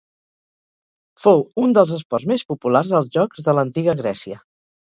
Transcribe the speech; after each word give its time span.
Fou 1.25 1.43
un 1.65 1.75
dels 1.79 1.93
esports 1.97 2.27
més 2.33 2.47
populars 2.53 2.95
als 3.01 3.15
Jocs 3.19 3.47
de 3.49 3.59
l'Antiga 3.59 3.97
Grècia. 4.05 4.43